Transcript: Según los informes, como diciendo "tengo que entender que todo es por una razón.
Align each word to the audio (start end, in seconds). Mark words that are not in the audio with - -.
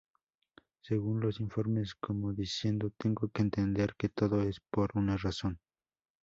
Según 0.81 1.19
los 1.19 1.39
informes, 1.39 1.93
como 1.93 2.33
diciendo 2.33 2.89
"tengo 2.97 3.29
que 3.29 3.43
entender 3.43 3.93
que 3.95 4.09
todo 4.09 4.41
es 4.41 4.59
por 4.71 4.89
una 4.95 5.15
razón. 5.15 5.59